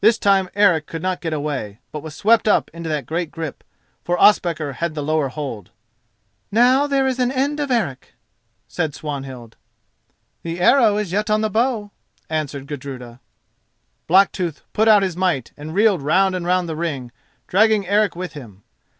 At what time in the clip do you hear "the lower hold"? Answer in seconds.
4.96-5.70